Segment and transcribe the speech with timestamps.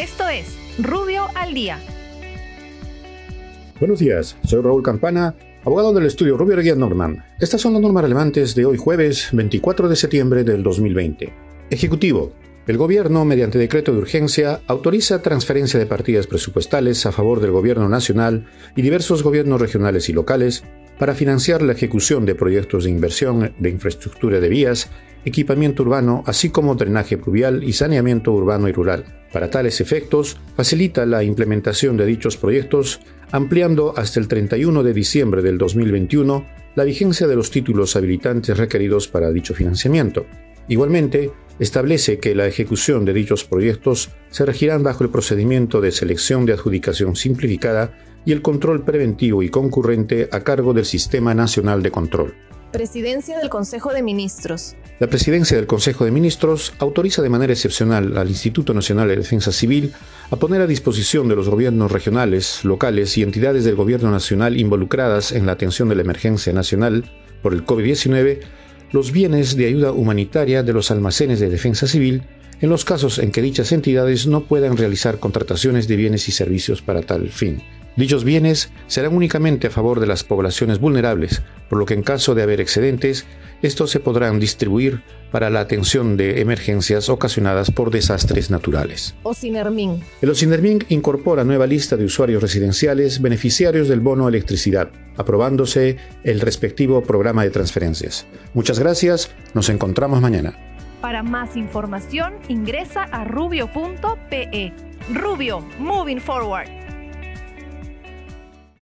[0.00, 1.78] Esto es Rubio al Día.
[3.80, 7.22] Buenos días, soy Raúl Campana, abogado del estudio Rubio Reguía Norman.
[7.38, 11.34] Estas son las normas relevantes de hoy jueves 24 de septiembre del 2020.
[11.68, 12.32] Ejecutivo.
[12.66, 17.86] El Gobierno, mediante decreto de urgencia, autoriza transferencia de partidas presupuestales a favor del Gobierno
[17.86, 18.46] nacional
[18.76, 20.64] y diversos gobiernos regionales y locales
[20.98, 24.88] para financiar la ejecución de proyectos de inversión de infraestructura de vías,
[25.26, 29.19] equipamiento urbano, así como drenaje pluvial y saneamiento urbano y rural.
[29.32, 33.00] Para tales efectos, facilita la implementación de dichos proyectos,
[33.30, 39.08] ampliando hasta el 31 de diciembre del 2021 la vigencia de los títulos habilitantes requeridos
[39.08, 40.26] para dicho financiamiento.
[40.68, 46.46] Igualmente, establece que la ejecución de dichos proyectos se regirán bajo el procedimiento de selección
[46.46, 51.90] de adjudicación simplificada y el control preventivo y concurrente a cargo del Sistema Nacional de
[51.90, 52.34] Control.
[52.72, 54.76] Presidencia del Consejo de Ministros.
[55.00, 59.50] La Presidencia del Consejo de Ministros autoriza de manera excepcional al Instituto Nacional de Defensa
[59.50, 59.92] Civil
[60.30, 65.32] a poner a disposición de los gobiernos regionales, locales y entidades del Gobierno Nacional involucradas
[65.32, 67.10] en la atención de la emergencia nacional
[67.42, 68.40] por el COVID-19
[68.92, 72.22] los bienes de ayuda humanitaria de los almacenes de defensa civil
[72.60, 76.82] en los casos en que dichas entidades no puedan realizar contrataciones de bienes y servicios
[76.82, 77.62] para tal fin.
[78.00, 82.34] Dichos bienes serán únicamente a favor de las poblaciones vulnerables, por lo que en caso
[82.34, 83.26] de haber excedentes,
[83.60, 89.14] estos se podrán distribuir para la atención de emergencias ocasionadas por desastres naturales.
[89.22, 90.02] Ocinermin.
[90.22, 97.02] El Ocinermin incorpora nueva lista de usuarios residenciales beneficiarios del bono electricidad, aprobándose el respectivo
[97.02, 98.26] programa de transferencias.
[98.54, 100.58] Muchas gracias, nos encontramos mañana.
[101.02, 104.72] Para más información ingresa a rubio.pe.
[105.12, 106.79] Rubio, moving forward.